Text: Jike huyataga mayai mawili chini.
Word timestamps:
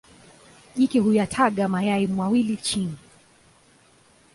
Jike 0.75 0.99
huyataga 0.99 1.67
mayai 1.67 2.07
mawili 2.07 2.57
chini. 2.57 2.97